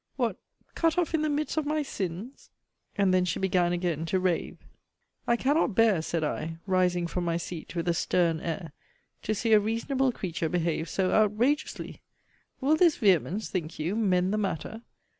[0.15, 0.37] What!
[0.73, 2.49] cut off in the midst of my sins!
[2.97, 4.57] And then she began again to rave.
[5.27, 8.71] I cannot bear, said I, rising from my seat with a stern air,
[9.21, 12.01] to see a reasonable creature behave so outrageously!
[12.59, 14.81] Will this vehemence, think you, mend the matter?